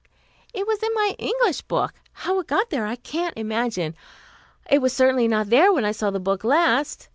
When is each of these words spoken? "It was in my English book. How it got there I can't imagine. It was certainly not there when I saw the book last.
"It 0.51 0.65
was 0.65 0.81
in 0.81 0.89
my 0.95 1.15
English 1.19 1.61
book. 1.61 1.93
How 2.11 2.39
it 2.39 2.47
got 2.47 2.71
there 2.71 2.87
I 2.87 2.95
can't 2.95 3.37
imagine. 3.37 3.93
It 4.67 4.81
was 4.81 4.93
certainly 4.93 5.27
not 5.27 5.51
there 5.51 5.71
when 5.71 5.85
I 5.85 5.91
saw 5.91 6.09
the 6.09 6.19
book 6.19 6.43
last. 6.43 7.07